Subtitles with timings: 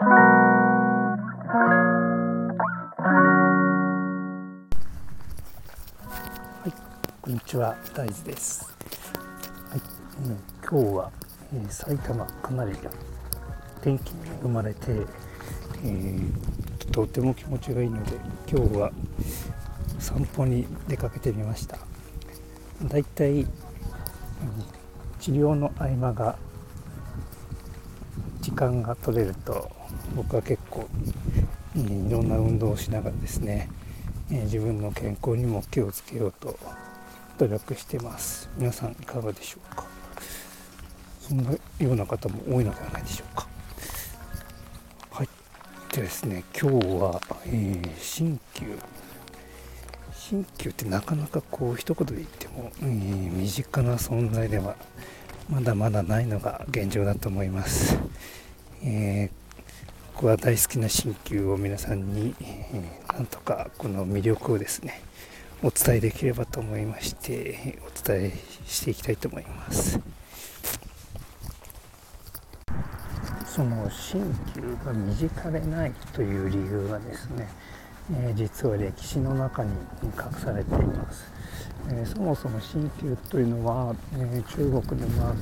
[0.00, 0.04] は
[6.64, 6.72] い、
[7.20, 8.72] こんにちは、大豆です。
[9.70, 9.80] はい、
[10.22, 11.10] えー、今日は、
[11.52, 12.76] えー、埼玉かなり
[13.82, 14.82] 天気に恵まれて、
[15.84, 18.12] えー、とても気持ちがいいので、
[18.48, 18.92] 今日は
[19.98, 21.76] 散歩に出かけてみました。
[22.84, 23.48] だいたい、うん、
[25.18, 26.38] 治療の合間が
[28.40, 29.76] 時間が取れると
[30.18, 30.88] 僕は結構、
[31.76, 33.70] いろんな運動をしながらですね
[34.32, 36.58] え自分の健康にも気をつけようと
[37.38, 38.50] 努力してます。
[38.56, 39.84] 皆さんいかがでしょうか？
[41.20, 43.46] そんなような方も多いのではないでしょうか？
[45.12, 45.28] はい。
[45.92, 48.76] でですね今日は、えー、鍼灸。
[50.30, 54.74] 鍼灸ってなかなかこう一言で言っても、えー、身近な存在では
[55.48, 57.96] まだまだないのが現状だと思います、
[58.82, 59.37] えー
[60.20, 65.00] 僕は大好きな鍼灸を皆さんに、えー、なんとかこの魅力をですね
[65.62, 68.32] お伝えできればと思いましてお伝え
[68.66, 70.00] していきたいと思います。
[73.46, 74.18] その鍼
[74.56, 77.48] 灸が身近でないという理由はですね、
[78.12, 79.70] えー、実は歴史の中に
[80.02, 81.30] 隠されています、
[81.90, 85.34] えー、そもそも鍼灸というのは、え中国でまあ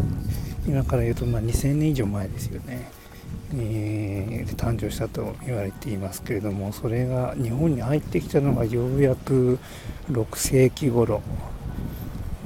[0.66, 3.05] 今から言うとまあ2000年以上前ですよね。
[3.55, 9.58] えー、誕生したと言われていますけれどもそれが日本に入ってきたのがようやく
[10.11, 11.22] 6世紀頃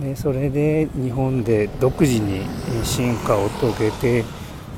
[0.00, 2.42] でそれで日本で独自に
[2.84, 4.24] 進化を遂げて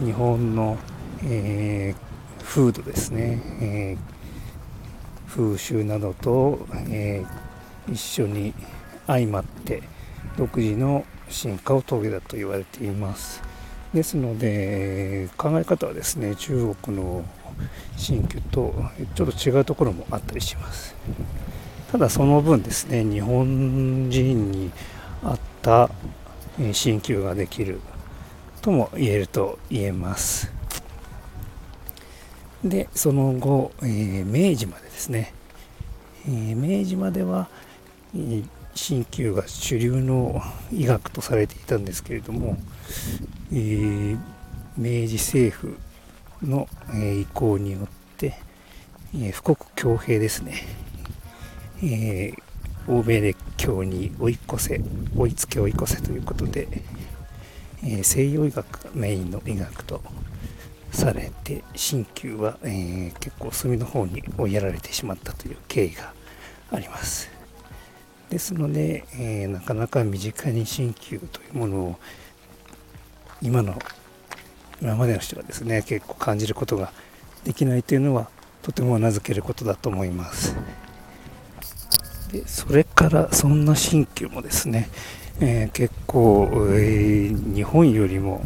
[0.04, 0.78] 日本の、
[1.24, 8.54] えー、風土ですね、えー、風習などと、えー、一緒に
[9.06, 9.82] 相まって
[10.36, 13.51] 独自の進化を遂げたと言われています。
[13.94, 17.24] ですので考え方はですね中国の
[17.96, 18.74] 新旧と
[19.14, 20.94] ちょっと違うところもあったりします。
[21.90, 24.70] ただその分ですね日本人に
[25.22, 25.90] 合った
[26.58, 27.80] 鍼灸ができる
[28.62, 30.50] とも言えると言えます。
[32.64, 35.34] でその後、えー、明治までですね、
[36.26, 37.48] えー、明治までは、
[38.14, 38.44] えー
[38.74, 40.40] 鍼灸が主流の
[40.72, 42.56] 医学とされていたんですけれども、
[43.54, 44.18] えー、
[44.78, 45.76] 明治政府
[46.42, 48.34] の、え、意向によって、
[49.14, 50.54] え、富国強兵ですね、
[51.82, 52.32] え
[52.88, 54.80] 欧米列強に追い越せ
[55.14, 56.66] 追いつけ追い越せということで、
[57.84, 60.00] え西洋医学がメインの医学と
[60.90, 66.14] されて鍼灸は、え結構隅の方に追いやられてしまったという経緯が
[66.70, 67.28] あります。
[68.30, 71.98] ですので、えー、なかなか身近に鍼灸というものを
[73.42, 73.78] 今の
[74.80, 76.92] 今までの人がですね結構感じることが
[77.44, 78.28] できないというのは
[78.62, 80.56] とても名付けることだと思います
[82.32, 84.88] でそれからそんな鍼灸もですね、
[85.40, 88.44] えー、結構、えー、日本よりも、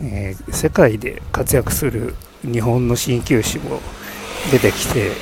[0.00, 3.80] えー、世界で活躍する日本の鍼灸師も
[4.50, 5.12] 出てきて、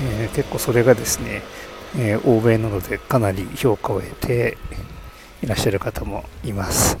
[0.00, 1.42] え結構それがですね
[1.98, 4.58] え、欧米などでかなり評価を得て
[5.42, 6.98] いらっしゃる方もいます。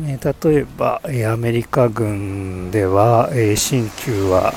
[0.00, 4.54] え、例えば、え、アメリカ軍では、え、新旧は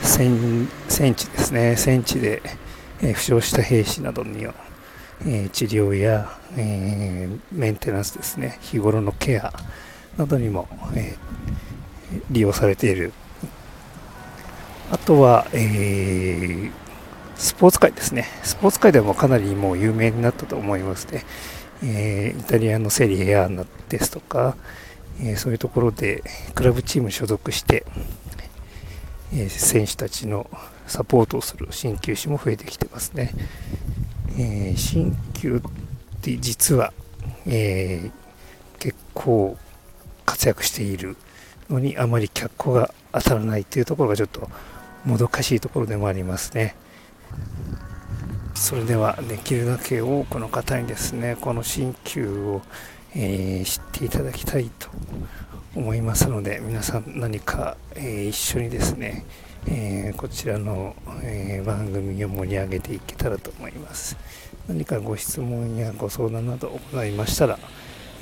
[0.00, 0.68] 戦
[1.14, 2.42] 地ですね、戦地で、
[3.02, 4.46] え、負傷した兵士などに、
[5.26, 9.52] え、治療や、え、メンテナンスですね、日頃のケア
[10.16, 11.16] などにも、え、
[12.30, 13.12] 利用されている。
[14.92, 16.86] あとは、えー
[17.36, 18.24] スポーツ界ですね。
[18.42, 21.22] スポーツ界でもかなりもう有名になったと思いますね。
[21.82, 23.48] えー、イタリアのセリエ A
[23.88, 24.56] ですとか、
[25.20, 26.22] えー、そういうところで
[26.54, 27.84] クラブチームに所属して、
[29.32, 30.48] えー、選手たちの
[30.86, 33.32] サポートをする鍼灸師も増えてきてますね。
[34.38, 36.92] え鍼灸って実は、
[37.46, 38.10] え
[38.78, 39.56] 結構
[40.24, 41.16] 活躍している
[41.70, 44.48] のにあまり脚光が当たらないというところがちょっと
[45.04, 46.76] もどかしいところでもありますね。
[48.56, 52.62] それではできるだけ多くの方にですねこの鍼灸を、
[53.14, 54.88] えー、知っていただきたいと
[55.74, 59.26] 思いますので皆さん何か、えー、一緒にですね、
[59.66, 64.16] えー、こちらの、え番組を盛り上げていけたらと思います。
[64.68, 67.58] 何かご質問やご相談など行いましたら、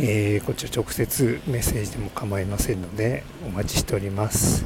[0.00, 4.64] えこちら直接メッセージでも構いませんのでお待ちしております。